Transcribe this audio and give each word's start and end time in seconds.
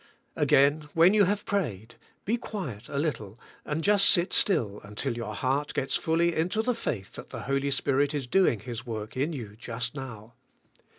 Again 0.35 0.89
when 0.95 1.13
you 1.13 1.25
have 1.25 1.45
prayed, 1.45 1.93
be 2.25 2.35
quiet 2.35 2.89
a 2.89 2.97
little 2.97 3.39
and 3.63 3.83
just 3.83 4.09
sit 4.09 4.33
still 4.33 4.81
until 4.83 5.15
your 5.15 5.35
heart 5.35 5.73
g 5.75 5.81
etsfully 5.83 6.33
into 6.33 6.63
the 6.63 6.73
faith 6.73 7.11
that 7.13 7.29
the 7.29 7.41
Holy 7.41 7.69
Spirit 7.69 8.11
is 8.15 8.25
doing* 8.25 8.61
His 8.61 8.83
work 8.83 9.15
in 9.15 9.31
you 9.31 9.55
just 9.55 9.93
now. 9.93 10.33